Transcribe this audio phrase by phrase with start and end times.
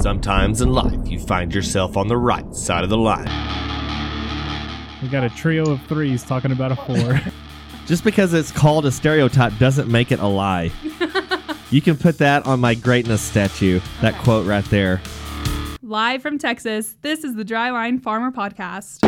[0.00, 3.26] Sometimes in life, you find yourself on the right side of the line.
[5.02, 7.20] We got a trio of threes talking about a four.
[7.86, 10.70] Just because it's called a stereotype doesn't make it a lie.
[11.70, 15.02] you can put that on my greatness statue, that quote right there.
[15.82, 19.00] Live from Texas, this is the Dryline Farmer Podcast.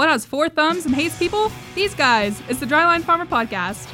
[0.00, 1.52] What has four thumbs and hates people?
[1.74, 2.40] These guys.
[2.48, 3.86] It's the Dryline Farmer Podcast.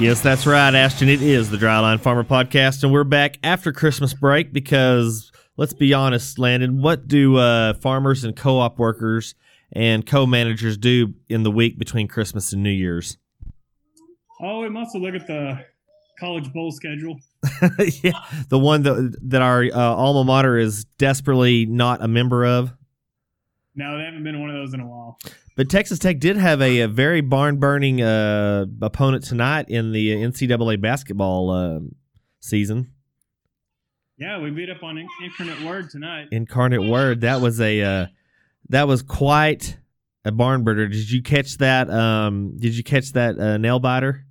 [0.00, 1.08] Yes, that's right, Ashton.
[1.08, 5.94] It is the Dryline Farmer Podcast, and we're back after Christmas break because let's be
[5.94, 9.36] honest, Landon, what do uh, farmers and co op workers
[9.70, 13.16] and co managers do in the week between Christmas and New Year's?
[14.42, 15.66] Oh, we must look at the
[16.18, 17.16] college bowl schedule.
[18.02, 18.10] yeah,
[18.48, 22.72] the one that, that our uh, alma mater is desperately not a member of.
[23.74, 25.18] No, they haven't been one of those in a while.
[25.56, 30.10] But Texas Tech did have a, a very barn burning uh, opponent tonight in the
[30.10, 31.80] NCAA basketball uh,
[32.40, 32.92] season.
[34.18, 36.28] Yeah, we beat up on Incarnate Word tonight.
[36.30, 37.22] Incarnate Word.
[37.22, 38.06] That was a uh,
[38.68, 39.78] that was quite
[40.24, 40.88] a barn burner.
[40.88, 41.88] Did you catch that?
[41.90, 44.26] Um, did you catch that uh, nail biter?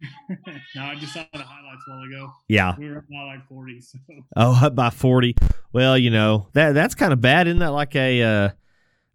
[0.76, 2.32] no, I just saw the highlights a while ago.
[2.48, 3.80] Yeah, we were up by like forty.
[3.80, 3.98] So.
[4.36, 5.34] Oh, up by forty.
[5.72, 7.72] Well, you know that that's kind of bad, isn't that?
[7.72, 8.50] Like a, uh,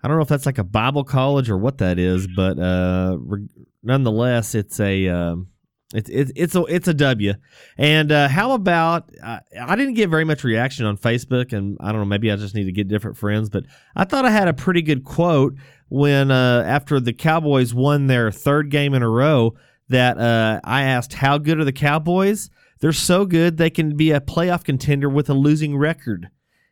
[0.03, 3.17] I don't know if that's like a Bible college or what that is, but uh,
[3.19, 3.47] re-
[3.81, 5.07] nonetheless, it's a.
[5.07, 5.47] Um,
[5.93, 7.33] it's it's it's a it's a W,
[7.77, 11.91] and uh, how about uh, I didn't get very much reaction on Facebook, and I
[11.91, 14.47] don't know maybe I just need to get different friends, but I thought I had
[14.47, 15.53] a pretty good quote
[15.89, 19.53] when uh, after the Cowboys won their third game in a row
[19.89, 22.49] that uh, I asked how good are the Cowboys?
[22.79, 26.29] They're so good they can be a playoff contender with a losing record.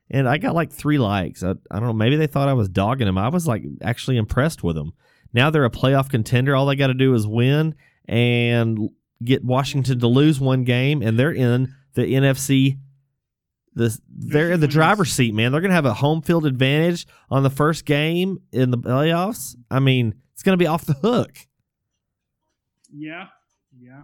[0.09, 1.41] And I got like three likes.
[1.41, 1.94] I, I don't know.
[1.94, 3.17] Maybe they thought I was dogging them.
[3.17, 4.91] I was like actually impressed with them.
[5.33, 6.55] Now they're a playoff contender.
[6.55, 8.89] All they got to do is win and
[9.23, 12.78] get Washington to lose one game, and they're in the NFC.
[13.73, 15.53] The, they're in the driver's seat, man.
[15.53, 19.55] They're going to have a home field advantage on the first game in the playoffs.
[19.69, 21.38] I mean, it's going to be off the hook.
[22.94, 23.28] Yeah,
[23.79, 24.03] yeah.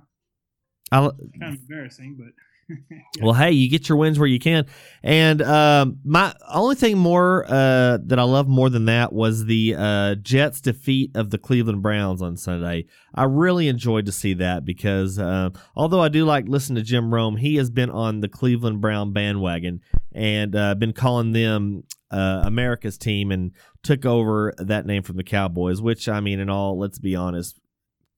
[0.91, 2.33] I, kind of embarrassing, but.
[2.91, 2.97] yeah.
[3.21, 4.65] Well, hey, you get your wins where you can,
[5.01, 9.75] and um, my only thing more uh, that I love more than that was the
[9.77, 12.85] uh, Jets' defeat of the Cleveland Browns on Sunday.
[13.15, 17.13] I really enjoyed to see that because uh, although I do like listening to Jim
[17.13, 19.81] Rome, he has been on the Cleveland Brown bandwagon
[20.13, 25.23] and uh, been calling them uh, America's team and took over that name from the
[25.23, 25.81] Cowboys.
[25.81, 27.59] Which I mean, in all, let's be honest,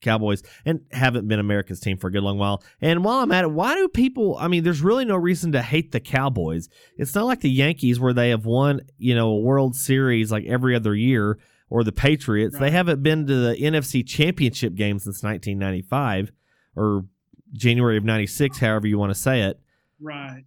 [0.01, 2.63] Cowboys and haven't been America's team for a good long while.
[2.81, 4.37] And while I'm at it, why do people?
[4.37, 6.69] I mean, there's really no reason to hate the Cowboys.
[6.97, 10.45] It's not like the Yankees where they have won, you know, a World Series like
[10.45, 11.37] every other year,
[11.69, 12.55] or the Patriots.
[12.55, 12.61] Right.
[12.61, 16.31] They haven't been to the NFC Championship game since 1995
[16.75, 17.05] or
[17.53, 19.59] January of '96, however you want to say it.
[19.99, 20.45] Right.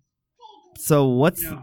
[0.79, 1.63] So what's yeah.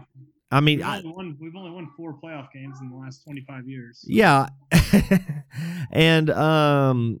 [0.52, 3.68] I mean, we've only, won, we've only won four playoff games in the last 25
[3.68, 4.04] years.
[4.06, 4.48] Yeah,
[5.92, 7.20] and um,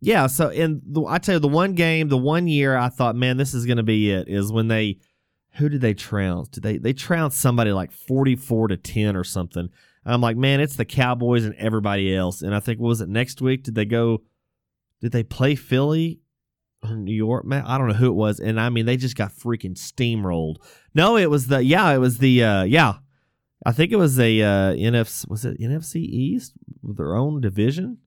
[0.00, 3.16] yeah, so in the, I tell you, the one game, the one year, I thought,
[3.16, 4.28] man, this is going to be it.
[4.28, 4.98] Is when they,
[5.54, 6.48] who did they trounce?
[6.48, 9.68] Did they they trounced somebody like forty four to ten or something?
[10.06, 12.40] I'm like, man, it's the Cowboys and everybody else.
[12.40, 13.64] And I think, was it next week?
[13.64, 14.22] Did they go?
[15.00, 16.20] Did they play Philly
[16.82, 17.44] or New York?
[17.44, 18.40] Man, I don't know who it was.
[18.40, 20.56] And I mean, they just got freaking steamrolled.
[20.94, 22.94] No, it was the yeah, it was the uh, yeah.
[23.66, 25.28] I think it was a uh, NFC.
[25.28, 27.98] Was it NFC East with their own division?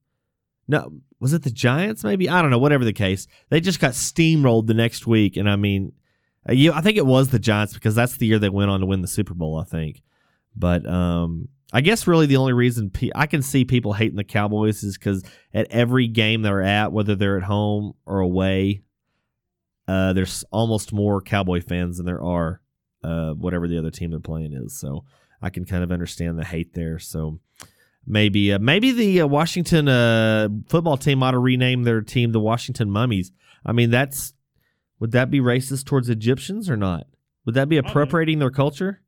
[0.68, 2.04] No, was it the Giants?
[2.04, 2.60] Maybe I don't know.
[2.60, 5.94] Whatever the case, they just got steamrolled the next week, and I mean,
[6.48, 8.80] uh, you, I think it was the Giants because that's the year they went on
[8.80, 9.58] to win the Super Bowl.
[9.58, 10.02] I think,
[10.56, 14.84] but um, I guess really the only reason I can see people hating the Cowboys
[14.84, 15.24] is because
[15.54, 18.84] at every game they're at, whether they're at home or away,
[19.88, 22.62] uh, there's almost more Cowboy fans than there are
[23.04, 24.78] uh, whatever the other team they're playing is.
[24.78, 25.04] So
[25.42, 27.00] I can kind of understand the hate there.
[27.00, 27.40] So
[28.06, 32.40] maybe uh, maybe the uh, Washington uh, football team ought to rename their team the
[32.40, 33.32] Washington Mummies.
[33.66, 34.34] I mean, that's
[35.00, 37.08] would that be racist towards Egyptians or not?
[37.46, 39.02] Would that be appropriating their culture?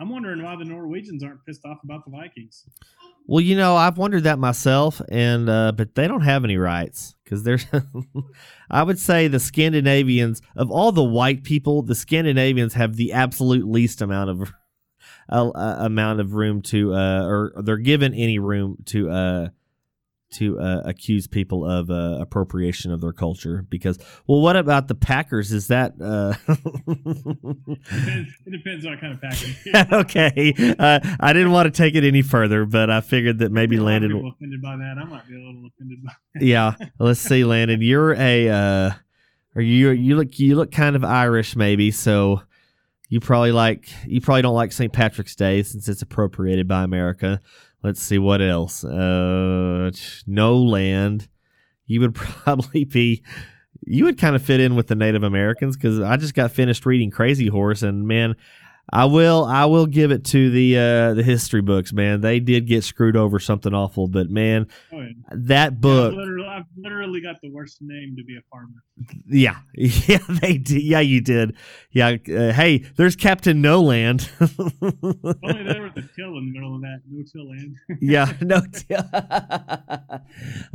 [0.00, 2.64] I'm wondering why the Norwegians aren't pissed off about the Vikings.
[3.26, 7.14] Well, you know, I've wondered that myself, and uh, but they don't have any rights
[7.24, 7.66] because there's.
[8.70, 13.66] I would say the Scandinavians of all the white people, the Scandinavians have the absolute
[13.66, 14.52] least amount of
[15.28, 19.48] a, a amount of room to, uh, or they're given any room to uh,
[20.30, 24.94] to uh, accuse people of uh, appropriation of their culture because well what about the
[24.94, 26.34] packers is that uh
[26.86, 29.56] Depends, it depends what kind of package.
[29.92, 33.76] okay uh, i didn't want to take it any further but i figured that maybe
[33.76, 34.96] A lot of landon offended by that.
[34.98, 36.12] I might be a little offended by.
[36.40, 38.90] yeah let's see landon you're a uh
[39.54, 42.42] or you you look you look kind of irish maybe so
[43.08, 47.40] you probably like you probably don't like st patrick's day since it's appropriated by america.
[47.82, 48.84] Let's see what else?
[48.84, 49.90] Uh
[50.26, 51.28] no land.
[51.86, 53.22] You would probably be
[53.86, 56.84] you would kind of fit in with the native americans because i just got finished
[56.84, 58.34] reading crazy horse and man
[58.90, 62.20] I will I will give it to the uh the history books, man.
[62.22, 65.08] They did get screwed over something awful, but man, Oh, yeah.
[65.30, 68.82] that book I've, literally, I've literally got the worst name to be a farmer.
[69.28, 70.82] Yeah, yeah, they did.
[70.82, 71.54] Yeah, you did.
[71.90, 72.16] Yeah.
[72.28, 74.28] Uh, hey, there's Captain No Land.
[74.40, 77.00] Only there was a till in the middle of that.
[77.08, 77.76] No till land.
[78.00, 78.60] yeah, no.
[78.72, 79.04] Till.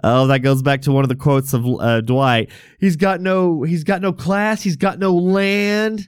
[0.04, 2.50] oh, that goes back to one of the quotes of uh, Dwight.
[2.80, 3.64] He's got no.
[3.64, 4.62] He's got no class.
[4.62, 6.08] He's got no land.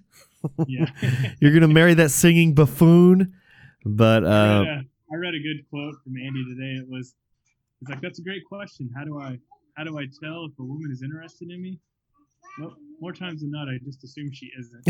[0.68, 0.86] Yeah.
[1.40, 3.34] You're gonna marry that singing buffoon.
[3.86, 4.82] But I, uh, read a,
[5.14, 6.82] I read a good quote from Andy today.
[6.82, 7.14] It was,
[7.82, 8.90] it's like that's a great question.
[8.96, 9.38] How do I
[9.76, 11.80] how do I tell if a woman is interested in me?
[12.60, 14.86] Well, more times than not, I just assume she isn't.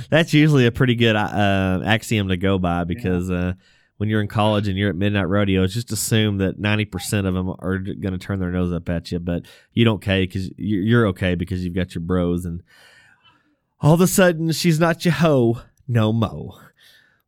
[0.10, 3.52] that's usually a pretty good uh, axiom to go by because uh,
[3.98, 7.54] when you're in college and you're at midnight rodeos, just assume that 90% of them
[7.58, 11.06] are going to turn their nose up at you, but you don't care because you're
[11.08, 12.62] okay because you've got your bros, and
[13.82, 16.58] all of a sudden she's not your hoe no mo.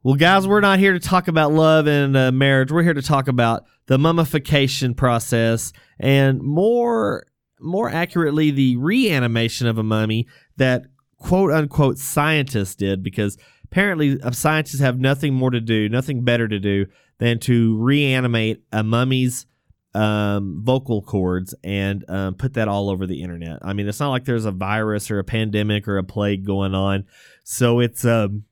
[0.03, 2.71] Well, guys, we're not here to talk about love and uh, marriage.
[2.71, 7.27] We're here to talk about the mummification process and more
[7.61, 10.83] more accurately the reanimation of a mummy that
[11.19, 16.47] quote unquote scientists did because apparently uh, scientists have nothing more to do, nothing better
[16.47, 16.87] to do
[17.19, 19.47] than to reanimate a mummy's
[19.94, 23.58] um, vocal cords and um, put that all over the internet.
[23.62, 26.75] I mean, it's not like there's a virus or a pandemic or a plague going
[26.75, 27.05] on,
[27.44, 28.44] so it's um,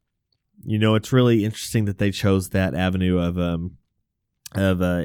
[0.65, 3.77] you know, it's really interesting that they chose that avenue of um,
[4.55, 5.05] of uh,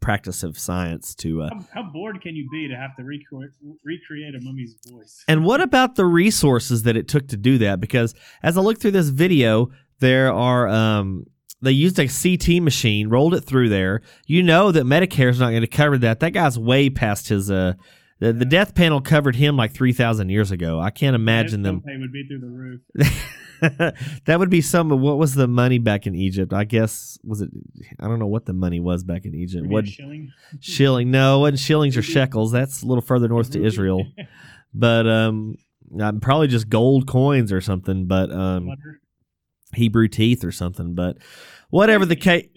[0.00, 3.50] practice of science to uh, How, how bored can you be to have to recreate
[3.84, 5.24] recreate a mummy's voice?
[5.28, 7.80] And what about the resources that it took to do that?
[7.80, 9.70] Because as I look through this video,
[10.00, 11.26] there are um,
[11.62, 14.02] they used a CT machine, rolled it through there.
[14.26, 16.20] You know that Medicare's not going to cover that.
[16.20, 17.74] That guy's way past his uh.
[18.18, 20.78] The, the death panel covered him like 3,000 years ago.
[20.78, 21.82] I can't imagine them.
[21.86, 22.80] would be through the roof.
[24.26, 26.52] that would be some of what was the money back in Egypt?
[26.52, 27.50] I guess was it
[27.98, 29.66] I don't know what the money was back in Egypt.
[29.66, 30.32] What shilling.
[30.60, 31.10] shilling?
[31.10, 32.52] No, it wasn't shillings or shekels.
[32.52, 34.04] That's a little further north to Israel.
[34.74, 35.56] But um
[36.20, 39.00] probably just gold coins or something, but um Butter.
[39.74, 41.18] Hebrew teeth or something, but
[41.70, 42.48] whatever the case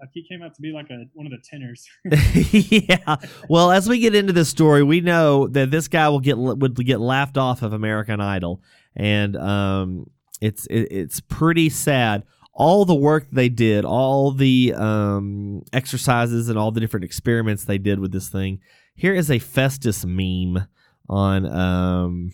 [0.00, 1.88] like, he came out to be like a one of the tenors.
[2.88, 3.16] yeah.
[3.48, 6.74] Well, as we get into this story, we know that this guy will get would
[6.84, 8.62] get laughed off of American Idol,
[8.94, 10.10] and um,
[10.40, 12.24] it's it, it's pretty sad.
[12.52, 17.78] All the work they did, all the um, exercises, and all the different experiments they
[17.78, 18.60] did with this thing.
[18.94, 20.68] Here is a Festus meme
[21.08, 22.32] on um,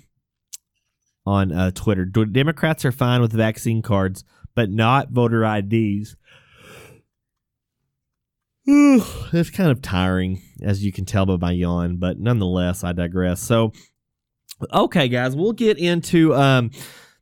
[1.27, 2.05] on uh, Twitter.
[2.05, 4.25] Democrats are fine with vaccine cards,
[4.55, 6.17] but not voter IDs.
[8.67, 13.41] it's kind of tiring, as you can tell by my yawn, but nonetheless, I digress.
[13.41, 13.73] So,
[14.73, 16.71] okay, guys, we'll get into um,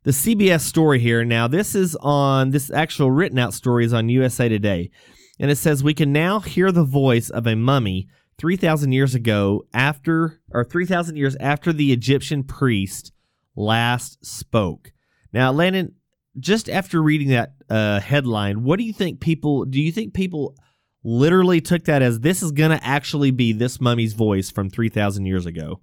[0.03, 1.23] the CBS story here.
[1.23, 4.91] Now, this is on this actual written out story is on USA Today,
[5.39, 9.15] and it says we can now hear the voice of a mummy three thousand years
[9.15, 13.11] ago, after or three thousand years after the Egyptian priest
[13.55, 14.91] last spoke.
[15.33, 15.95] Now, Landon,
[16.39, 19.65] just after reading that uh, headline, what do you think people?
[19.65, 20.55] Do you think people?
[21.01, 25.25] literally took that as this is going to actually be this mummy's voice from 3,000
[25.25, 25.79] years ago.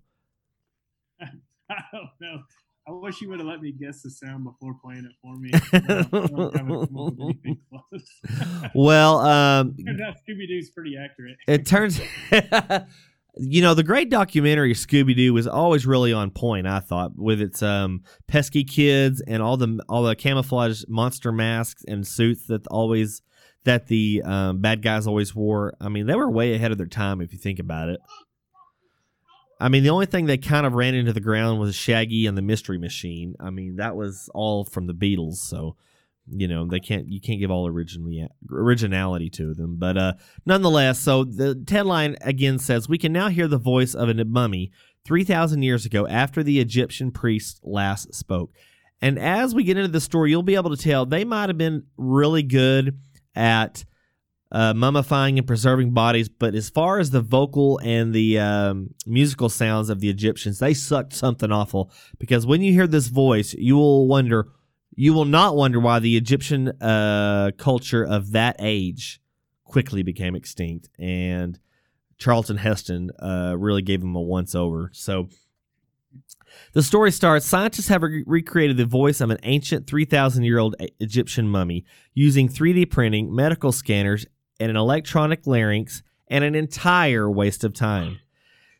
[1.21, 1.27] I
[1.91, 2.43] don't know.
[2.87, 5.51] I wish you would have let me guess the sound before playing it for me.
[5.55, 8.71] I don't- I don't have it come up with anything close.
[8.75, 11.39] Well, um, Scooby Doo's pretty accurate.
[11.49, 11.99] it turns,
[13.39, 16.67] you know, the great documentary Scooby Doo was always really on point.
[16.67, 21.85] I thought with its um, pesky kids and all the all the camouflage monster masks
[21.87, 23.23] and suits that always
[23.65, 25.75] that the um, bad guys always wore.
[25.81, 28.01] I mean, they were way ahead of their time if you think about it.
[29.61, 32.37] I mean, the only thing that kind of ran into the ground was Shaggy and
[32.37, 33.35] the Mystery Machine.
[33.41, 35.77] I mean, that was all from the Beatles, so
[36.29, 39.77] you know they can't you can't give all originally originality to them.
[39.77, 40.13] But uh,
[40.45, 44.73] nonetheless, so the headline again says we can now hear the voice of a mummy
[45.05, 48.53] three thousand years ago after the Egyptian priest last spoke.
[49.01, 51.59] And as we get into the story, you'll be able to tell they might have
[51.59, 52.99] been really good
[53.35, 53.85] at
[54.51, 56.29] uh, mummifying and preserving bodies.
[56.29, 60.73] But as far as the vocal and the um, musical sounds of the Egyptians, they
[60.73, 61.93] sucked something awful.
[62.19, 64.49] Because when you hear this voice, you will wonder,
[64.97, 69.21] you will not wonder why the Egyptian uh, culture of that age
[69.65, 70.89] quickly became extinct.
[70.99, 71.59] And
[72.19, 74.91] Charlton Heston uh, really gave him a once over.
[74.95, 75.29] So
[76.73, 80.77] the story starts scientists have re- recreated the voice of an ancient 3,000 year old
[80.99, 81.85] Egyptian mummy
[82.15, 84.27] using 3D printing, medical scanners,
[84.59, 88.19] and an electronic larynx, and an entire waste of time.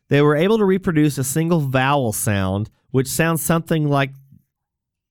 [0.09, 4.11] They were able to reproduce a single vowel sound, which sounds something like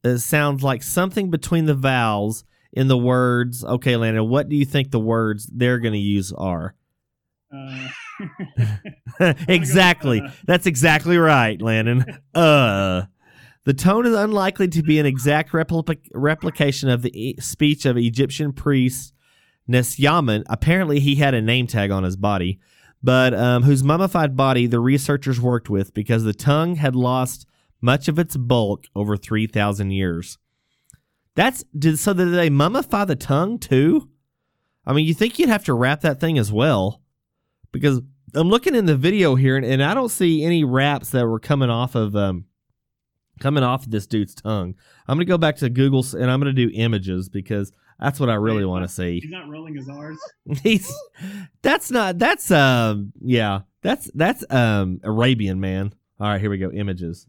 [0.07, 3.65] uh, sounds like something between the vowels in the words.
[3.65, 6.75] Okay, Landon, what do you think the words they're going to use are?
[7.53, 7.89] Uh,
[9.49, 10.21] exactly.
[10.21, 10.31] uh.
[10.47, 12.05] That's exactly right, Landon.
[12.35, 13.03] Uh.
[13.65, 17.97] The tone is unlikely to be an exact repli- replication of the e- speech of
[17.97, 19.13] Egyptian priest
[19.69, 20.45] Nesyamun.
[20.49, 22.61] Apparently, he had a name tag on his body,
[23.03, 27.45] but um, whose mummified body the researchers worked with because the tongue had lost
[27.81, 30.39] much of its bulk over 3,000 years.
[31.35, 32.15] That's did, so.
[32.15, 34.09] Did they mummify the tongue too?
[34.87, 37.03] I mean, you think you'd have to wrap that thing as well
[37.73, 38.01] because
[38.35, 41.41] I'm looking in the video here and, and I don't see any wraps that were
[41.41, 42.47] coming off of um
[43.41, 44.75] coming off of this dude's tongue.
[45.07, 48.35] I'm gonna go back to Google and I'm gonna do images because that's what I
[48.35, 49.21] really want to see.
[49.21, 50.19] He's not rolling his R's.
[50.63, 50.93] He's
[51.63, 55.93] that's not that's um yeah that's that's um Arabian man.
[56.19, 56.71] All right, here we go.
[56.71, 57.27] Images,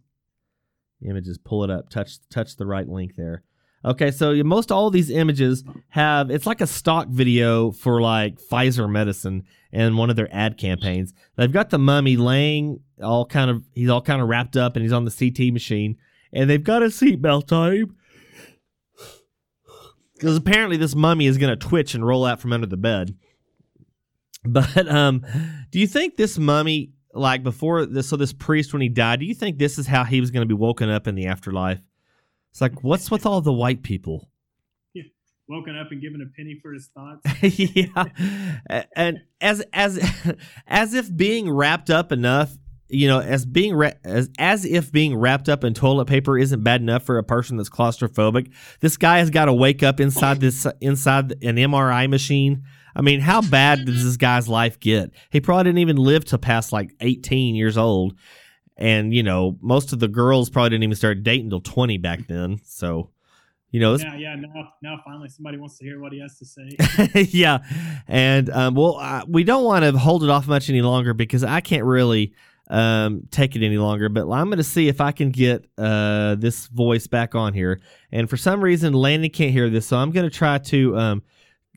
[1.01, 1.37] images.
[1.37, 1.89] Pull it up.
[1.89, 3.43] Touch touch the right link there.
[3.85, 8.89] Okay, so most all these images have it's like a stock video for like Pfizer
[8.89, 11.13] medicine and one of their ad campaigns.
[11.35, 14.83] They've got the mummy laying all kind of he's all kind of wrapped up and
[14.83, 15.97] he's on the CT machine
[16.33, 17.95] and they've got a seatbelt on.
[20.15, 23.15] Because apparently this mummy is going to twitch and roll out from under the bed.
[24.43, 25.25] But um,
[25.71, 29.25] do you think this mummy, like before this, so this priest when he died, do
[29.25, 31.81] you think this is how he was going to be woken up in the afterlife?
[32.51, 34.29] It's like, what's with all the white people?
[34.93, 35.03] Yeah.
[35.49, 37.21] Woken up and given a penny for his thoughts.
[37.59, 39.99] yeah, and as as
[40.67, 42.57] as if being wrapped up enough,
[42.89, 46.63] you know, as being ra- as as if being wrapped up in toilet paper isn't
[46.63, 48.51] bad enough for a person that's claustrophobic.
[48.79, 52.63] This guy has got to wake up inside this inside an MRI machine.
[52.97, 55.11] I mean, how bad does this guy's life get?
[55.29, 58.15] He probably didn't even live to past like 18 years old.
[58.75, 62.27] And, you know, most of the girls probably didn't even start dating till 20 back
[62.27, 62.59] then.
[62.63, 63.11] So,
[63.69, 64.35] you know, yeah, yeah.
[64.35, 67.27] Now, now finally somebody wants to hear what he has to say.
[67.31, 67.59] yeah,
[68.07, 71.43] and um, well, uh, we don't want to hold it off much any longer because
[71.43, 72.33] I can't really
[72.69, 74.07] um, take it any longer.
[74.07, 77.81] But I'm going to see if I can get uh, this voice back on here.
[78.11, 81.23] And for some reason, Landon can't hear this, so I'm going to try to um,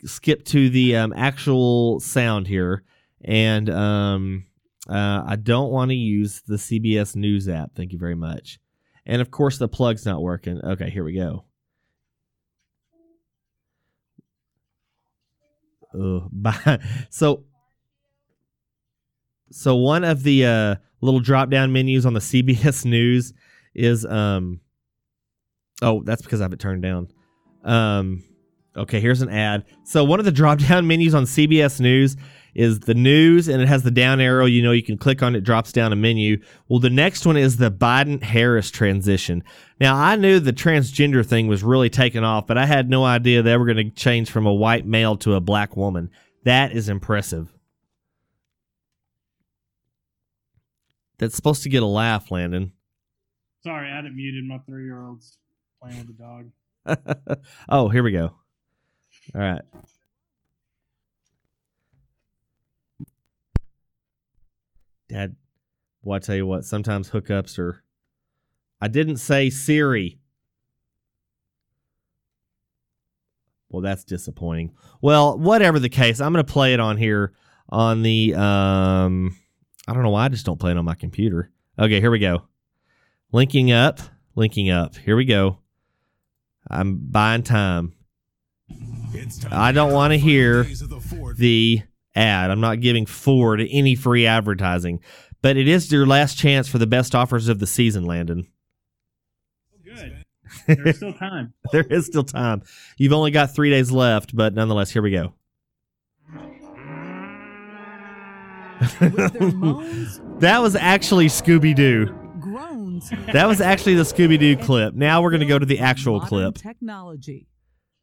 [0.05, 2.83] skip to the um, actual sound here.
[3.23, 4.45] And um,
[4.89, 7.71] uh, I don't want to use the CBS News app.
[7.75, 8.59] Thank you very much.
[9.05, 10.59] And of course, the plug's not working.
[10.63, 11.45] Okay, here we go.
[17.09, 17.43] So
[19.51, 23.33] so one of the uh, little drop down menus on the CBS News
[23.73, 24.61] is um
[25.81, 27.09] oh that's because I have it turned down.
[27.63, 28.23] Um
[28.75, 29.65] okay, here's an ad.
[29.83, 32.15] So one of the drop down menus on CBS News
[32.53, 35.35] is the news and it has the down arrow, you know you can click on
[35.35, 36.41] it drops down a menu.
[36.67, 39.43] Well, the next one is the Biden Harris transition.
[39.79, 43.41] Now, I knew the transgender thing was really taking off, but I had no idea
[43.41, 46.09] they were going to change from a white male to a black woman.
[46.43, 47.53] That is impressive.
[51.19, 52.73] That's supposed to get a laugh, Landon.
[53.63, 54.43] Sorry, I had it muted.
[54.43, 55.37] My three year old's
[55.81, 57.37] playing with the dog.
[57.69, 58.33] oh, here we go.
[59.33, 59.61] All right.
[65.09, 65.35] Dad,
[66.03, 67.83] well, I tell you what, sometimes hookups are.
[68.79, 70.19] I didn't say Siri.
[73.69, 74.73] Well, that's disappointing.
[75.01, 77.33] Well, whatever the case, I'm going to play it on here
[77.69, 78.33] on the.
[78.35, 79.35] um
[79.87, 81.51] I don't know why I just don't play it on my computer.
[81.79, 82.43] Okay, here we go.
[83.31, 83.99] Linking up,
[84.35, 84.95] linking up.
[84.95, 85.59] Here we go.
[86.69, 87.93] I'm buying time.
[89.51, 90.63] I don't want to hear
[91.37, 91.81] the
[92.15, 92.51] ad.
[92.51, 94.99] I'm not giving Ford any free advertising,
[95.41, 98.47] but it is your last chance for the best offers of the season, Landon.
[99.83, 100.25] Good.
[100.67, 101.53] There's still time.
[101.71, 102.63] There is still time.
[102.97, 105.33] You've only got three days left, but nonetheless, here we go.
[108.99, 112.07] With their moans, That was actually Scooby Doo.
[112.39, 114.93] groans, That was actually the Scooby Doo clip.
[114.95, 116.55] Now we're going to go to the actual clip.
[116.55, 117.47] Technology.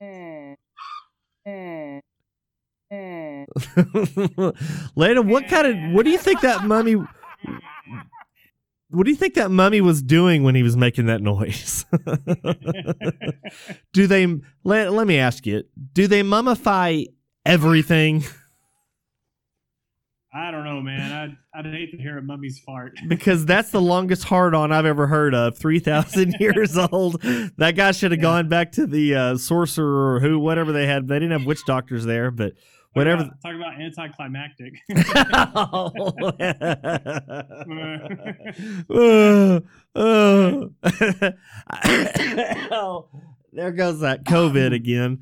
[0.00, 0.52] Hmm.
[1.46, 2.00] Eh.
[2.90, 3.44] Eh.
[4.96, 6.96] Lena, what kind of what do you think that mummy
[8.90, 11.84] what do you think that mummy was doing when he was making that noise?
[13.92, 14.26] do they
[14.64, 17.04] let, let me ask you, do they mummify
[17.44, 18.24] everything?
[20.32, 21.38] I don't know, man.
[21.54, 22.92] I'd, I'd hate to hear a mummy's fart.
[23.08, 25.56] Because that's the longest hard on I've ever heard of.
[25.56, 27.22] 3,000 years old.
[27.56, 31.08] That guy should have gone back to the uh, sorcerer or who, whatever they had.
[31.08, 32.52] They didn't have witch doctors there, but
[32.92, 33.30] whatever.
[33.42, 34.74] Talk about, talk about anticlimactic.
[39.94, 39.94] Uh.
[42.70, 43.08] Oh,
[43.52, 45.20] there goes that COVID again.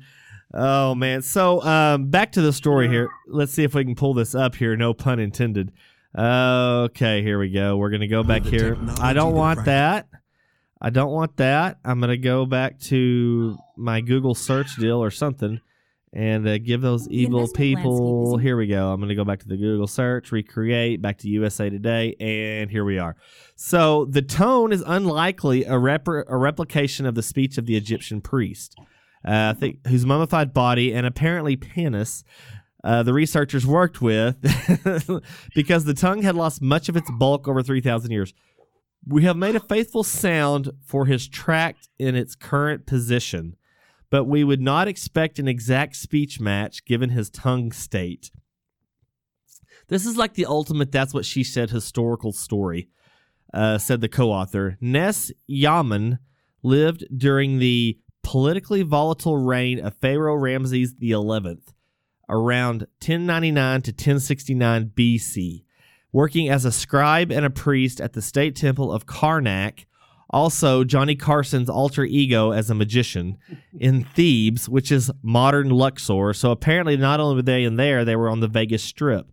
[0.53, 1.21] Oh man.
[1.21, 3.09] So um, back to the story here.
[3.27, 4.75] Let's see if we can pull this up here.
[4.75, 5.71] No pun intended.
[6.17, 7.77] Okay, here we go.
[7.77, 8.77] We're gonna go back the here.
[8.99, 10.07] I don't want that.
[10.81, 11.79] I don't want that.
[11.83, 15.59] I'm gonna go back to my Google search deal or something,
[16.13, 18.37] and uh, give those evil people.
[18.37, 18.91] Here we go.
[18.91, 22.85] I'm gonna go back to the Google search, recreate, back to USA Today, and here
[22.85, 23.15] we are.
[23.55, 28.21] So the tone is unlikely a, rep- a replication of the speech of the Egyptian
[28.21, 28.75] priest,
[29.25, 32.23] uh, I think, whose mummified body and apparently penis
[32.83, 34.37] uh, the researchers worked with,
[35.55, 38.33] because the tongue had lost much of its bulk over 3,000 years.
[39.05, 43.55] We have made a faithful sound for his tract in its current position,
[44.09, 48.31] but we would not expect an exact speech match given his tongue state.
[49.89, 52.89] This is like the ultimate that's what she said historical story,
[53.53, 54.77] uh, said the co author.
[54.81, 56.19] Ness Yaman
[56.63, 61.15] lived during the politically volatile reign of Pharaoh Ramses XI,
[62.27, 65.63] around 1099 to 1069 BC,
[66.11, 69.85] working as a scribe and a priest at the state temple of Karnak.
[70.29, 73.37] Also, Johnny Carson's alter ego as a magician
[73.79, 76.33] in Thebes, which is modern Luxor.
[76.33, 79.31] So apparently, not only were they in there, they were on the Vegas Strip.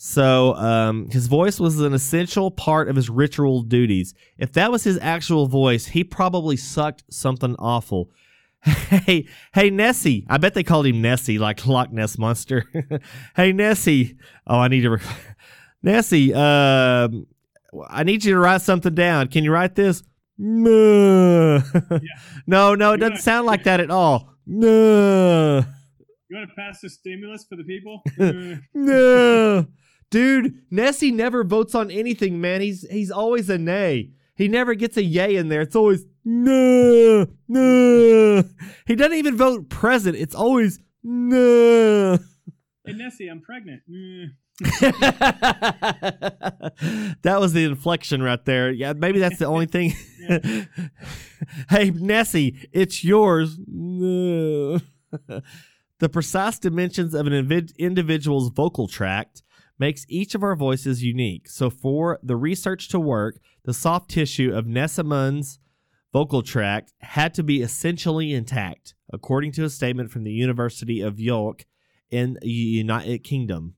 [0.00, 4.14] So um, his voice was an essential part of his ritual duties.
[4.38, 8.10] If that was his actual voice, he probably sucked something awful.
[8.64, 10.26] Hey, hey, Nessie.
[10.28, 12.64] I bet they called him Nessie, like Loch Ness Monster.
[13.36, 14.16] hey, Nessie.
[14.46, 14.90] Oh, I need to.
[14.90, 15.00] Re-
[15.82, 17.26] Nessie, um,
[17.88, 19.28] I need you to write something down.
[19.28, 20.02] Can you write this?
[20.36, 21.58] No,
[22.46, 24.34] no, no, it doesn't sound like that at all.
[24.46, 25.64] No.
[26.28, 28.02] You want to pass the stimulus for the people?
[28.74, 29.66] No,
[30.10, 32.60] dude, Nessie never votes on anything, man.
[32.60, 34.10] He's he's always a nay.
[34.34, 35.62] He never gets a yay in there.
[35.62, 38.44] It's always no, no.
[38.86, 40.16] He doesn't even vote present.
[40.16, 42.18] It's always no.
[42.84, 43.82] hey, Nessie, I'm pregnant.
[47.22, 48.70] That was the inflection right there.
[48.70, 49.94] Yeah, maybe that's the only thing.
[51.70, 53.58] hey, Nessie, it's yours.
[53.66, 54.80] No.
[55.98, 59.42] the precise dimensions of an individual's vocal tract
[59.78, 61.48] makes each of our voices unique.
[61.48, 65.58] So, for the research to work, the soft tissue of Nesyamun's
[66.12, 71.20] vocal tract had to be essentially intact, according to a statement from the University of
[71.20, 71.66] York
[72.10, 73.74] in the United Kingdom.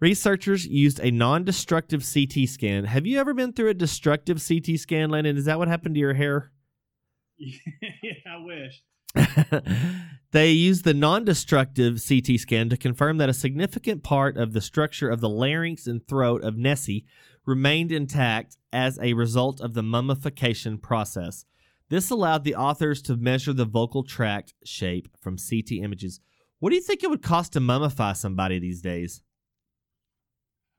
[0.00, 2.84] Researchers used a non destructive CT scan.
[2.84, 5.36] Have you ever been through a destructive CT scan, Landon?
[5.36, 6.52] Is that what happened to your hair?
[7.38, 8.82] yeah, I wish.
[10.32, 14.60] they used the non destructive CT scan to confirm that a significant part of the
[14.60, 17.04] structure of the larynx and throat of Nessie
[17.46, 21.44] remained intact as a result of the mummification process.
[21.88, 26.20] This allowed the authors to measure the vocal tract shape from CT images.
[26.60, 29.22] What do you think it would cost to mummify somebody these days?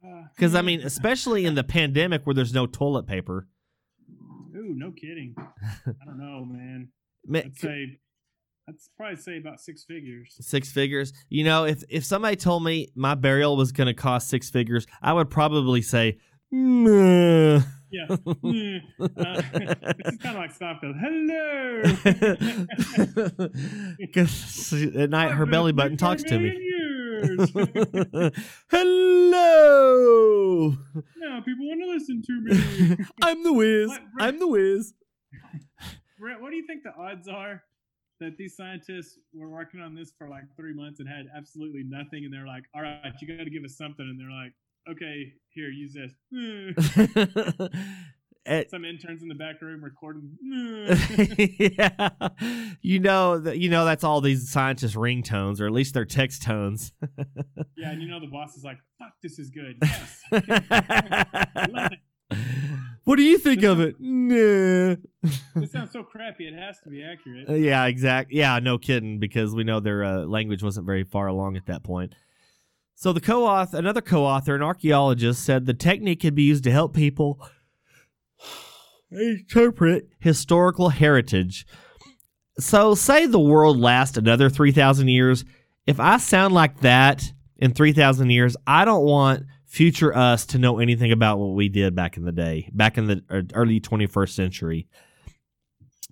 [0.06, 3.48] Uh, Because, I mean, especially in the pandemic where there's no toilet paper.
[4.56, 5.36] Ooh, no kidding.
[5.38, 6.90] I don't know, man.
[7.26, 7.98] Ma- I'd say,
[8.72, 10.36] I'd probably say about six figures.
[10.40, 11.14] Six figures.
[11.30, 14.86] You know, if if somebody told me my burial was going to cost six figures,
[15.02, 16.18] I would probably say.
[16.52, 17.62] Yeah.
[17.94, 19.08] Mm, uh,
[20.06, 20.96] is kind of like Seinfeld.
[20.98, 21.82] Hello.
[24.00, 26.58] Because at night her belly button talks to me.
[28.70, 30.70] Hello,
[31.18, 32.96] now people want to listen to me.
[33.22, 33.90] I'm the Wiz.
[33.90, 34.94] What- I'm the Wiz.
[36.18, 37.62] Brett, what do you think the odds are
[38.22, 42.24] that these scientists were working on this for like three months and had absolutely nothing,
[42.24, 44.54] and they're like, "All right, you got to give us something," and they're like,
[44.90, 46.14] "Okay, here, use this."
[48.48, 50.36] Eh, Some interns in the back room recording.
[51.78, 52.10] yeah,
[52.82, 56.42] you know that you know that's all these scientists' ringtones, or at least their text
[56.42, 56.92] tones.
[57.78, 60.24] yeah, and you know the boss is like, "Fuck, this is good." Yes.
[63.02, 63.08] It.
[63.10, 63.96] what do you think of it?
[64.04, 64.96] Nah.
[65.56, 66.48] This sounds so crappy.
[66.48, 67.50] It has to be accurate.
[67.50, 68.32] Uh, yeah, exact.
[68.32, 71.84] Yeah, no kidding, because we know their uh, language wasn't very far along at that
[71.84, 72.16] point.
[72.96, 76.94] So the co-author, another co-author, an archaeologist, said the technique could be used to help
[76.96, 77.46] people
[79.12, 81.66] interpret historical heritage.
[82.60, 85.44] So, say the world lasts another three thousand years.
[85.88, 90.58] If I sound like that in three thousand years, I don't want future us to
[90.58, 93.80] know anything about what we did back in the day, back in the uh, early
[93.80, 94.88] twenty first century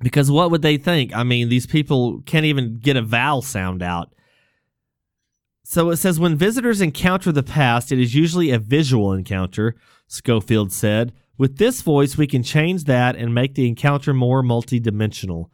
[0.02, 1.15] because what would they think?
[1.15, 4.13] I mean, these people can't even get a vowel sound out.
[5.63, 9.76] So it says when visitors encounter the past, it is usually a visual encounter,
[10.08, 11.13] Schofield said.
[11.38, 15.50] With this voice, we can change that and make the encounter more multidimensional.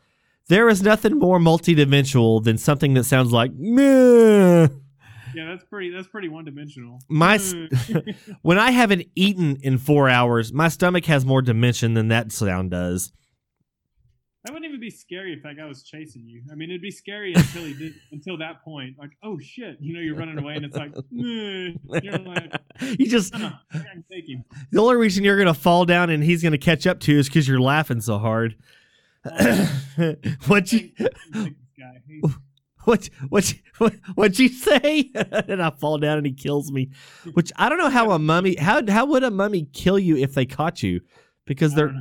[0.47, 4.67] There is nothing more multidimensional than something that sounds like meh.
[5.35, 5.89] Yeah, that's pretty.
[5.91, 6.99] That's pretty one dimensional.
[7.09, 7.97] My s- hmm.
[8.41, 12.71] when I haven't eaten in four hours, my stomach has more dimension than that sound
[12.71, 13.11] does.
[14.43, 16.43] That wouldn't even be scary if that guy was chasing you.
[16.51, 18.95] I mean, it'd be scary until he did until that point.
[18.99, 22.53] Like, oh shit, you know, you're running away, and it's like, "Nah." Hmm, you're like,
[22.99, 23.79] you just "Huh, I
[24.11, 24.43] take him.
[24.71, 27.27] The only reason you're gonna fall down and he's gonna catch up to you is
[27.27, 28.55] because you're laughing so hard.
[29.25, 30.91] Oh, what you
[32.85, 33.15] Take this guy.
[33.19, 35.11] He- what what what what'd you say?
[35.15, 36.89] and I fall down and he kills me.
[37.33, 40.33] Which I don't know how a mummy how how would a mummy kill you if
[40.33, 41.01] they caught you?
[41.45, 41.93] Because they're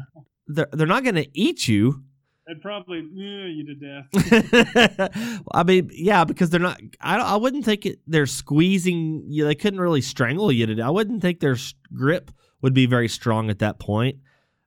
[0.46, 2.04] they're they're not gonna eat you.
[2.46, 5.46] They'd probably yeah, you to death.
[5.52, 6.78] I mean, yeah, because they're not.
[7.00, 9.46] I don't, I wouldn't think it, they're squeezing you.
[9.46, 10.66] They couldn't really strangle you.
[10.66, 11.56] To, I wouldn't think their
[11.94, 14.18] grip would be very strong at that point.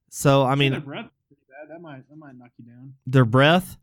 [0.10, 1.10] So I mean, their breath.
[1.70, 2.94] That might that might knock you down.
[3.06, 3.78] their breath.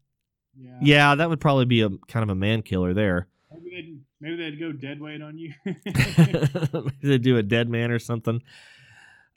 [0.56, 0.78] Yeah.
[0.80, 3.28] Yeah, that would probably be a kind of a man killer there.
[3.52, 5.52] Maybe they'd maybe they'd go dead weight on you.
[7.02, 8.42] they'd do a dead man or something.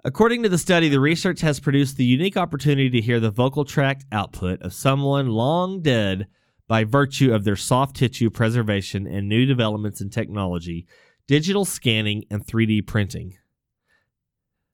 [0.04, 3.66] According to the study, the research has produced the unique opportunity to hear the vocal
[3.66, 6.28] tract output of someone long dead
[6.68, 10.86] by virtue of their soft tissue preservation and new developments in technology,
[11.26, 13.38] digital scanning, and 3D printing.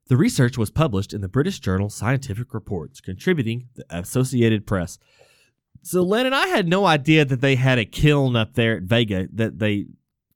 [0.08, 4.98] The research was published in the British journal Scientific Reports, contributing the Associated Press.
[5.84, 9.28] So, Lennon, I had no idea that they had a kiln up there at Vega
[9.34, 9.86] that they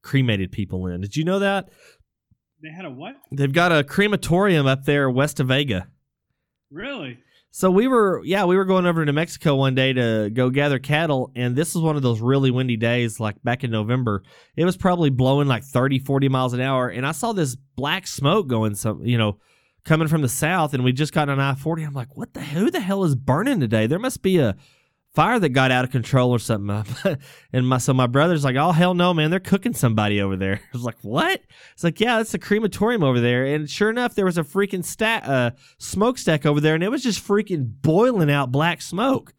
[0.03, 1.01] cremated people in.
[1.01, 1.71] Did you know that?
[2.63, 3.17] they had a what?
[3.33, 5.89] They've got a crematorium up there west of Vega.
[6.71, 7.19] Really?
[7.51, 10.51] So we were, yeah, we were going over to New Mexico one day to go
[10.51, 14.23] gather cattle, and this was one of those really windy days, like back in November.
[14.55, 18.07] It was probably blowing like 30, 40 miles an hour, and I saw this black
[18.07, 19.39] smoke going, some, you know,
[19.85, 21.85] coming from the south, and we just got on I 40.
[21.85, 23.87] I'm like, what the, who the hell is burning today?
[23.87, 24.55] There must be a
[25.19, 27.17] fire that got out of control or something.
[27.53, 30.61] and my, so my brother's like, oh, hell no, man, they're cooking somebody over there.
[30.73, 31.41] I was like, what?
[31.73, 33.45] It's like, yeah, that's a crematorium over there.
[33.45, 37.03] And sure enough, there was a freaking sta- uh, smokestack over there, and it was
[37.03, 39.35] just freaking boiling out black smoke.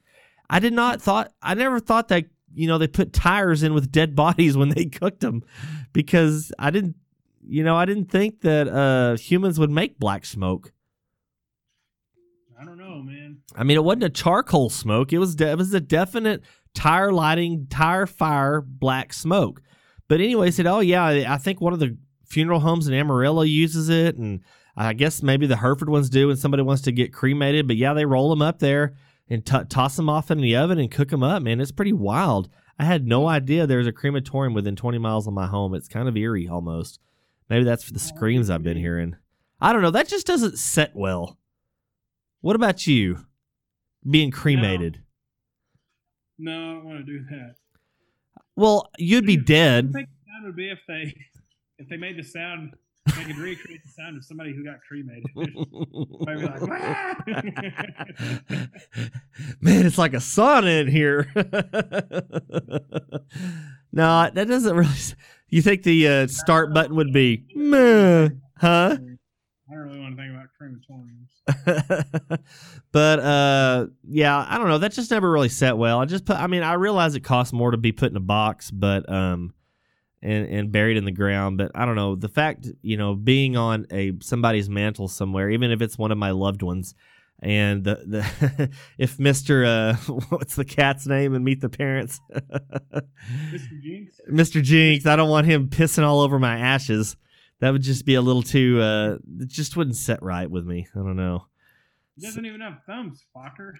[0.49, 3.89] I did not thought, I never thought that, you know, they put tires in with
[3.89, 5.43] dead bodies when they cooked them
[5.93, 6.97] because I didn't,
[7.41, 10.73] you know, I didn't think that uh, humans would make black smoke.
[12.59, 13.38] I don't know, man.
[13.55, 15.13] I mean, it wasn't a charcoal smoke.
[15.13, 19.61] It was de- it was a definite tire lighting, tire fire, black smoke.
[20.07, 23.41] But anyway, he said, "Oh yeah, I think one of the funeral homes in Amarillo
[23.41, 24.41] uses it, and
[24.75, 27.67] I guess maybe the Hereford ones do, and somebody wants to get cremated.
[27.67, 28.95] But yeah, they roll them up there
[29.29, 31.43] and t- toss them off in the oven and cook them up.
[31.43, 32.49] Man, it's pretty wild.
[32.79, 35.73] I had no idea there's a crematorium within 20 miles of my home.
[35.75, 36.99] It's kind of eerie almost.
[37.49, 39.17] Maybe that's for the screams I've been hearing.
[39.59, 39.91] I don't know.
[39.91, 41.37] That just doesn't set well.
[42.41, 43.25] What about you?
[44.07, 45.01] Being cremated.
[46.37, 47.55] No, I don't want to do that.
[48.55, 49.89] Well, you'd be dead.
[49.89, 51.13] I think the sound would be if they
[51.77, 52.75] if they made the sound
[53.17, 55.25] they could recreate the sound of somebody who got cremated.
[55.35, 57.15] Maybe like "Wah!"
[59.61, 61.29] Man, it's like a sauna in here.
[63.91, 64.89] no, that doesn't really.
[65.49, 68.91] You think the uh, start button would be, meh, huh?
[68.91, 69.19] I don't
[69.69, 71.28] really want to think about crematoriums.
[72.91, 74.77] but uh, yeah, I don't know.
[74.77, 75.99] That just never really set well.
[75.99, 76.37] I just put.
[76.37, 79.53] I mean, I realize it costs more to be put in a box, but um,
[80.21, 81.57] and and buried in the ground.
[81.57, 85.71] But I don't know the fact, you know, being on a somebody's mantle somewhere, even
[85.71, 86.95] if it's one of my loved ones.
[87.41, 89.95] And the, the if Mister uh
[90.29, 93.81] what's the cat's name and Meet the Parents, Mr.
[93.81, 94.19] Jinx?
[94.29, 94.61] Mr.
[94.61, 97.15] Jinx, I don't want him pissing all over my ashes.
[97.59, 98.81] That would just be a little too.
[98.81, 100.87] uh It just wouldn't set right with me.
[100.95, 101.45] I don't know.
[102.15, 103.75] He doesn't even have thumbs, fucker.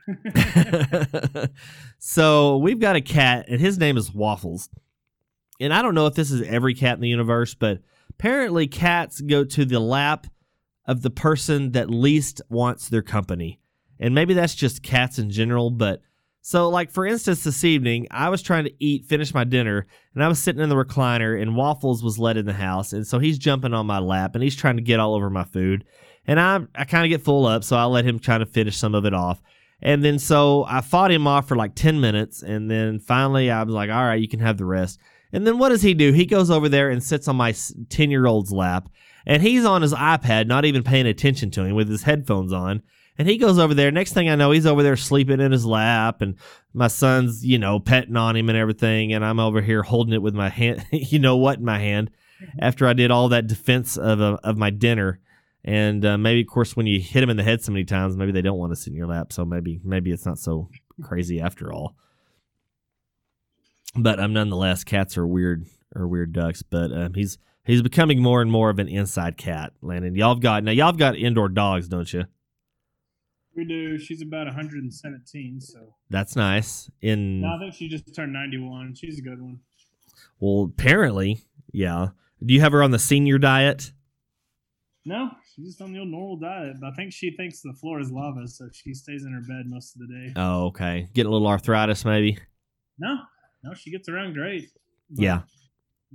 [2.00, 4.70] so we've got a cat, and his name is Waffles.
[5.60, 9.20] And I don't know if this is every cat in the universe, but apparently cats
[9.20, 10.28] go to the lap
[10.86, 13.60] of the person that least wants their company.
[14.00, 16.02] And maybe that's just cats in general, but
[16.42, 20.24] so like for instance this evening, I was trying to eat finish my dinner and
[20.24, 23.20] I was sitting in the recliner and Waffles was let in the house and so
[23.20, 25.86] he's jumping on my lap and he's trying to get all over my food.
[26.26, 28.78] And I I kind of get full up, so I let him try to finish
[28.78, 29.42] some of it off.
[29.82, 33.64] And then so I fought him off for like 10 minutes and then finally I
[33.64, 35.00] was like, "All right, you can have the rest."
[35.32, 36.12] And then what does he do?
[36.12, 37.54] He goes over there and sits on my
[37.90, 38.90] 10 year old's lap,
[39.26, 42.82] and he's on his iPad, not even paying attention to him with his headphones on.
[43.20, 43.92] And he goes over there.
[43.92, 46.36] Next thing I know, he's over there sleeping in his lap, and
[46.74, 49.14] my son's, you know, petting on him and everything.
[49.14, 52.10] And I'm over here holding it with my hand, you know what, in my hand,
[52.58, 55.20] after I did all that defense of uh, of my dinner.
[55.64, 58.16] And uh, maybe, of course, when you hit them in the head so many times,
[58.16, 59.34] maybe they don't want to sit in your lap.
[59.34, 60.70] So maybe, maybe it's not so
[61.04, 61.96] crazy after all
[63.96, 66.62] but um, nonetheless, cats are weird or weird ducks.
[66.62, 69.74] But um, he's he's becoming more and more of an inside cat.
[69.82, 72.26] Landon, y'all have got now y'all have got indoor dogs, don't you?
[73.56, 73.98] We do.
[73.98, 75.96] She's about 117, so.
[76.10, 76.90] That's nice.
[77.02, 78.96] In No, I think she just turned 91.
[78.96, 79.60] She's a good one.
[80.40, 82.10] well, apparently, yeah.
[82.46, 83.92] Do you have her on the senior diet?
[85.06, 86.78] No, she's just on the old normal diet.
[86.80, 89.66] But I think she thinks the floor is lava, so she stays in her bed
[89.66, 90.34] most of the day.
[90.36, 91.10] Oh, okay.
[91.14, 92.38] Getting a little arthritis, maybe.
[93.00, 93.18] No,
[93.64, 94.70] no, she gets around great.
[95.10, 95.42] Yeah.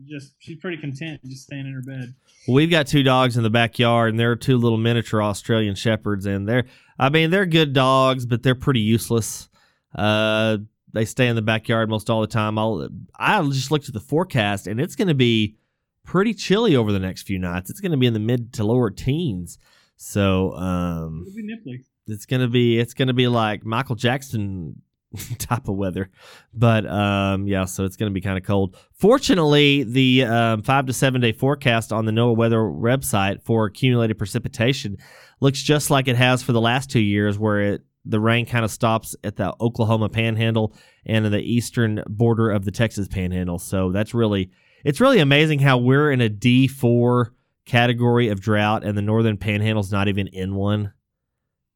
[0.08, 2.14] Just she's pretty content just staying in her bed.
[2.48, 6.48] We've got two dogs in the backyard, and they're two little miniature Australian shepherds, and
[6.48, 6.64] they're,
[6.98, 9.48] I mean, they're good dogs, but they're pretty useless.
[9.94, 10.58] Uh,
[10.92, 12.58] they stay in the backyard most all the time.
[12.58, 15.56] I'll, I just looked at the forecast, and it's going to be
[16.04, 17.70] pretty chilly over the next few nights.
[17.70, 19.58] It's going to be in the mid to lower teens,
[19.96, 21.84] so um, It'll be nipply.
[22.08, 24.82] it's gonna be it's gonna be like Michael Jackson
[25.38, 26.10] type of weather.
[26.52, 28.76] But um, yeah, so it's gonna be kind of cold.
[28.92, 34.18] Fortunately, the um, five to seven day forecast on the NOAA weather website for accumulated
[34.18, 34.98] precipitation
[35.40, 38.64] looks just like it has for the last two years, where it the rain kind
[38.64, 40.74] of stops at the Oklahoma Panhandle
[41.06, 43.58] and the eastern border of the Texas Panhandle.
[43.58, 44.50] So that's really
[44.84, 49.36] it's really amazing how we're in a D four category of drought and the northern
[49.38, 50.92] panhandle's not even in one.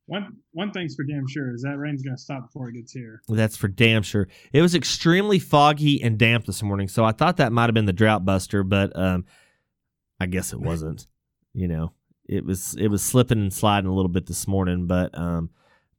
[0.08, 3.20] One one thing's for damn sure is that rain's gonna stop before it gets here.
[3.28, 4.26] That's for damn sure.
[4.54, 7.84] It was extremely foggy and damp this morning, so I thought that might have been
[7.84, 9.26] the drought buster, but um,
[10.18, 11.06] I guess it wasn't.
[11.52, 11.92] You know,
[12.26, 15.50] it was it was slipping and sliding a little bit this morning, but um,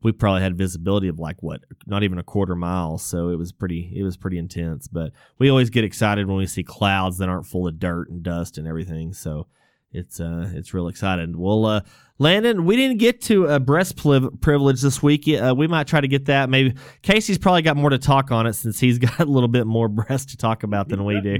[0.02, 3.52] we probably had visibility of like what, not even a quarter mile, so it was
[3.52, 4.88] pretty it was pretty intense.
[4.88, 8.24] But we always get excited when we see clouds that aren't full of dirt and
[8.24, 9.14] dust and everything.
[9.14, 9.46] So
[9.92, 11.38] it's uh it's real exciting.
[11.38, 11.82] Well, uh,
[12.22, 15.24] Landon, we didn't get to uh, breast pliv- privilege this week.
[15.30, 16.50] Uh, we might try to get that.
[16.50, 19.66] Maybe Casey's probably got more to talk on it since he's got a little bit
[19.66, 21.38] more breast to talk about than we do.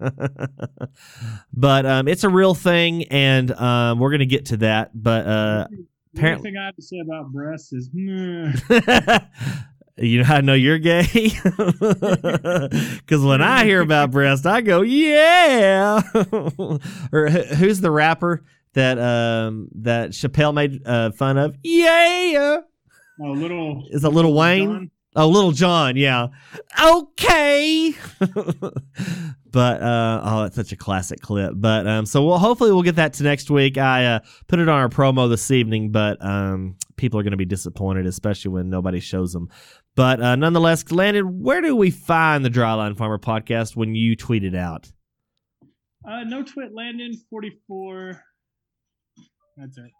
[1.52, 4.90] but um, it's a real thing, and um, we're gonna get to that.
[5.00, 5.86] But uh, The
[6.18, 7.88] apparently- only thing I have to say about breasts is.
[10.00, 11.06] You know how I know you're gay?
[13.10, 16.00] Because when I hear about breast, I go, yeah.
[17.12, 21.56] or who's the rapper that um that Chappelle made uh, fun of?
[21.62, 22.60] Yeah.
[23.20, 24.68] oh, little Is it Little Wayne?
[24.68, 24.90] John?
[25.16, 26.28] Oh, Little John, yeah.
[26.80, 27.94] Okay.
[29.50, 31.54] but uh oh, it's such a classic clip.
[31.56, 33.76] But um so we'll hopefully we'll get that to next week.
[33.76, 37.36] I uh put it on our promo this evening, but um people are going to
[37.38, 39.48] be disappointed especially when nobody shows them.
[39.96, 44.44] But uh nonetheless, Landon, where do we find the Dryline Farmer podcast when you tweet
[44.44, 44.90] it out?
[46.08, 48.22] Uh, no twit Landon forty four.
[49.56, 49.90] That's it.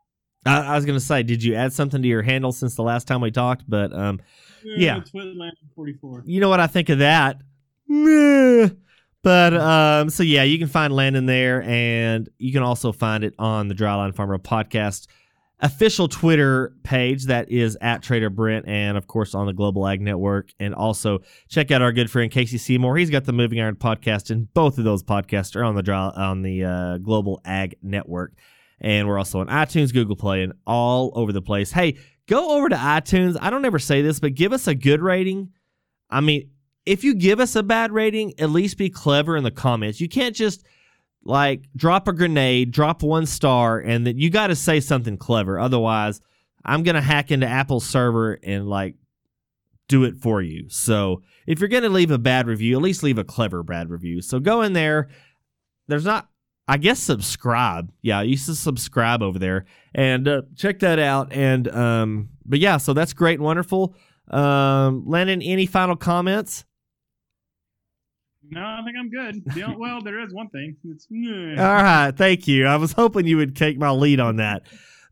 [0.46, 2.82] I, I was going to say, did you add something to your handle since the
[2.82, 3.64] last time we talked?
[3.68, 4.20] But um
[4.64, 4.94] Yeah.
[4.98, 6.22] No twit Landon forty four.
[6.24, 7.40] you know what I think of that?
[7.88, 8.68] Meh.
[9.22, 13.34] But um, so yeah, you can find Landon there, and you can also find it
[13.38, 15.08] on the Dryline Farmer podcast
[15.62, 20.00] official Twitter page that is at Trader Brent, and of course on the Global Ag
[20.00, 20.52] Network.
[20.58, 22.96] And also check out our good friend Casey Seymour.
[22.96, 26.08] He's got the Moving Iron podcast, and both of those podcasts are on the dry,
[26.08, 28.32] on the uh, Global Ag Network.
[28.80, 31.70] And we're also on iTunes, Google Play, and all over the place.
[31.70, 33.36] Hey, go over to iTunes.
[33.40, 35.50] I don't ever say this, but give us a good rating.
[36.08, 36.50] I mean,
[36.86, 40.00] if you give us a bad rating, at least be clever in the comments.
[40.00, 40.64] You can't just
[41.24, 45.58] like drop a grenade, drop one star, and then you got to say something clever.
[45.58, 46.20] Otherwise,
[46.64, 48.94] I'm gonna hack into Apple's server and like
[49.88, 50.68] do it for you.
[50.68, 54.22] So if you're gonna leave a bad review, at least leave a clever bad review.
[54.22, 55.08] So go in there.
[55.88, 56.28] There's not.
[56.68, 57.92] I guess subscribe.
[58.00, 61.32] Yeah, you should subscribe over there and uh, check that out.
[61.32, 63.96] And um, but yeah, so that's great and wonderful.
[64.30, 66.64] Um, Lennon, any final comments?
[68.50, 69.44] No, I think I'm good.
[69.54, 70.76] The on- well, there is one thing.
[70.84, 72.66] It's All right, thank you.
[72.66, 74.62] I was hoping you would take my lead on that.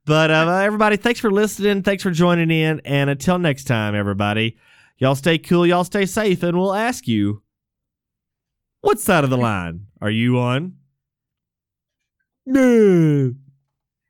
[0.04, 1.82] But uh, everybody, thanks for listening.
[1.82, 2.80] Thanks for joining in.
[2.84, 4.56] And until next time, everybody,
[4.96, 7.42] y'all stay cool, y'all stay safe, and we'll ask you,
[8.80, 10.76] what side of the line are you on?
[12.46, 13.34] No.